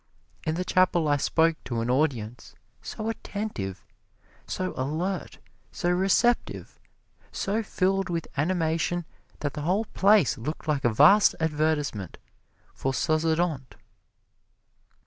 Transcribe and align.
In 0.47 0.55
the 0.55 0.65
chapel 0.65 1.07
I 1.07 1.17
spoke 1.17 1.63
to 1.65 1.79
an 1.79 1.91
audience 1.91 2.55
so 2.81 3.07
attentive, 3.07 3.85
so 4.47 4.73
alert, 4.75 5.37
so 5.71 5.91
receptive, 5.91 6.79
so 7.31 7.61
filled 7.61 8.09
with 8.09 8.27
animation, 8.35 9.05
that 9.41 9.53
the 9.53 9.61
whole 9.61 9.85
place 9.85 10.39
looked 10.39 10.67
like 10.67 10.85
a 10.85 10.91
vast 10.91 11.35
advertisement 11.39 12.17
for 12.73 12.93
Sozodont. 12.95 13.75